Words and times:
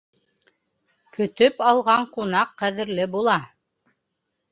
Көтөп 1.17 1.61
алған 1.71 2.07
ҡунаҡ 2.15 2.55
ҡәҙерле 2.63 3.07
була. 3.17 3.37